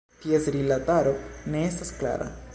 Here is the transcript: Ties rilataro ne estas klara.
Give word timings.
Ties 0.21 0.47
rilataro 0.55 1.13
ne 1.53 1.63
estas 1.69 1.95
klara. 2.01 2.33